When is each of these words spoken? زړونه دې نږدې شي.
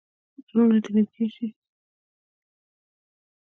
زړونه 0.47 0.77
دې 0.83 0.89
نږدې 0.95 1.27
شي. 1.35 1.47